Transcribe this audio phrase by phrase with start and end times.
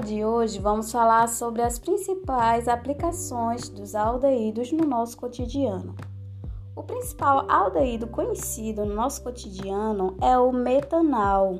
[0.00, 5.94] de hoje vamos falar sobre as principais aplicações dos aldeídos no nosso cotidiano.
[6.74, 11.58] O principal aldeído conhecido no nosso cotidiano é o metanal,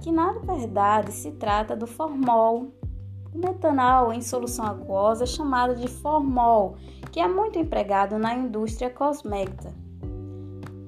[0.00, 2.72] que na verdade se trata do formol.
[3.34, 6.76] O metanal em solução aquosa é chamado de formol,
[7.12, 9.74] que é muito empregado na indústria cosmética.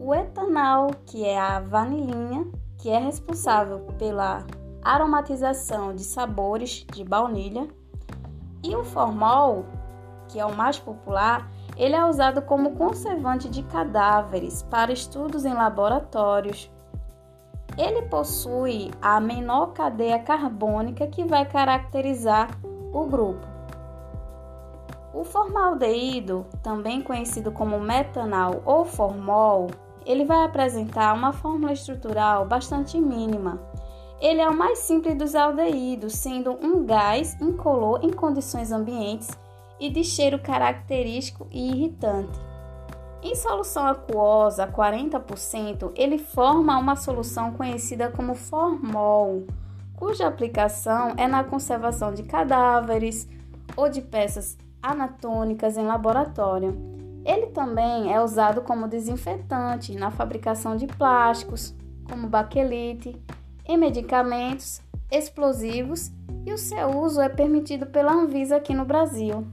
[0.00, 2.46] O etanal, que é a vanilina,
[2.78, 4.44] que é responsável pela
[4.82, 7.68] aromatização de sabores de baunilha,
[8.62, 9.64] e o formol,
[10.28, 15.54] que é o mais popular, ele é usado como conservante de cadáveres para estudos em
[15.54, 16.70] laboratórios.
[17.78, 22.50] Ele possui a menor cadeia carbônica que vai caracterizar
[22.92, 23.46] o grupo.
[25.14, 29.68] O formaldeído, também conhecido como metanal ou formol,
[30.04, 33.58] ele vai apresentar uma fórmula estrutural bastante mínima
[34.20, 39.30] ele é o mais simples dos aldeídos, sendo um gás incolor em condições ambientes
[39.80, 42.38] e de cheiro característico e irritante.
[43.22, 49.46] Em solução aquosa, 40%, ele forma uma solução conhecida como formol,
[49.96, 53.28] cuja aplicação é na conservação de cadáveres
[53.76, 56.74] ou de peças anatômicas em laboratório.
[57.24, 61.74] Ele também é usado como desinfetante na fabricação de plásticos,
[62.08, 63.20] como baquelite,
[63.66, 64.80] em medicamentos,
[65.10, 66.10] explosivos
[66.46, 69.46] e o seu uso é permitido pela Anvisa aqui no Brasil.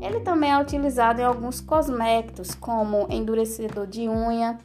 [0.00, 4.58] Ele também é utilizado em alguns cosméticos, como endurecedor de unha,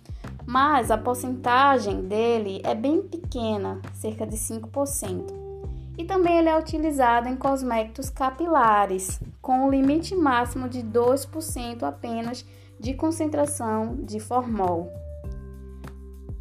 [0.46, 5.34] mas a porcentagem dele é bem pequena, cerca de 5%.
[5.98, 12.46] E também ele é utilizado em cosméticos capilares, com um limite máximo de 2% apenas
[12.80, 15.05] de concentração de formol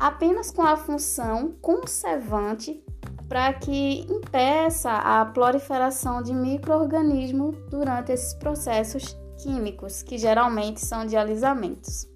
[0.05, 2.85] apenas com a função conservante
[3.27, 11.17] para que impeça a proliferação de microorganismos durante esses processos químicos, que geralmente são de
[11.17, 12.07] alisamentos.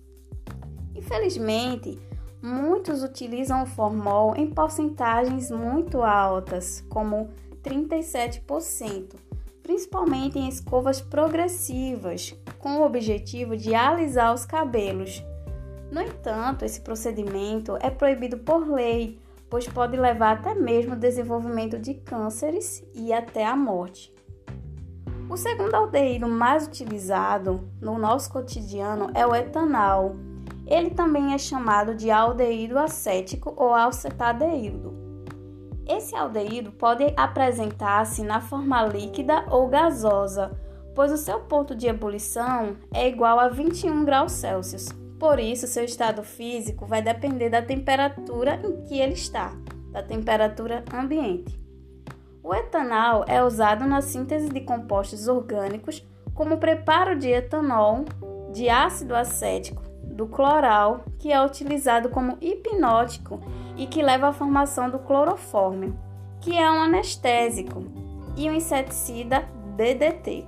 [0.95, 1.99] Infelizmente,
[2.43, 7.31] muitos utilizam o formol em porcentagens muito altas, como
[7.63, 9.15] 37%,
[9.63, 15.25] principalmente em escovas progressivas, com o objetivo de alisar os cabelos
[15.91, 19.19] no entanto, esse procedimento é proibido por lei,
[19.49, 24.15] pois pode levar até mesmo ao desenvolvimento de cânceres e até a morte.
[25.31, 30.17] O segundo aldeído mais utilizado no nosso cotidiano é o etanol.
[30.67, 34.95] Ele também é chamado de aldeído acético ou acetadeído.
[35.87, 40.59] Esse aldeído pode apresentar-se na forma líquida ou gasosa,
[40.95, 44.89] pois o seu ponto de ebulição é igual a 21 graus Celsius.
[45.19, 49.53] Por isso, seu estado físico vai depender da temperatura em que ele está,
[49.91, 51.59] da temperatura ambiente.
[52.43, 58.05] O etanol é usado na síntese de compostos orgânicos como preparo de etanol,
[58.53, 63.41] de ácido acético, do cloral, que é utilizado como hipnótico
[63.77, 65.99] e que leva à formação do clorofórmio,
[66.41, 67.85] que é um anestésico,
[68.37, 70.47] e o inseticida DDT.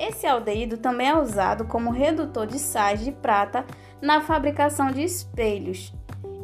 [0.00, 3.66] Esse aldeído também é usado como redutor de sais de prata
[4.00, 5.92] na fabricação de espelhos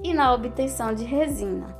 [0.05, 1.75] e na obtenção de resina.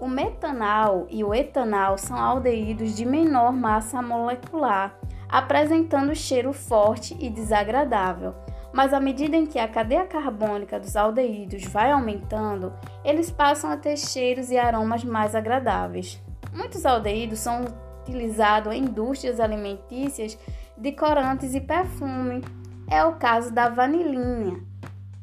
[0.00, 4.98] O metanal e o etanol são aldeídos de menor massa molecular,
[5.28, 8.34] apresentando cheiro forte e desagradável.
[8.72, 12.72] Mas à medida em que a cadeia carbônica dos aldeídos vai aumentando,
[13.04, 16.20] eles passam a ter cheiros e aromas mais agradáveis.
[16.52, 17.64] Muitos aldeídos são
[18.02, 20.36] utilizados em indústrias alimentícias
[20.76, 22.42] de corantes e perfume.
[22.90, 24.60] É o caso da vanilina,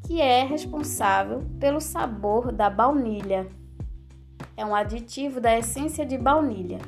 [0.06, 3.48] que é responsável pelo sabor da baunilha.
[4.58, 6.80] É um aditivo da essência de baunilha.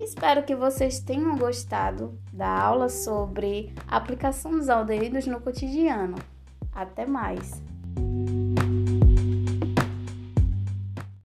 [0.00, 6.16] Espero que vocês tenham gostado da aula sobre aplicação dos aldeídos no cotidiano.
[6.72, 7.62] Até mais!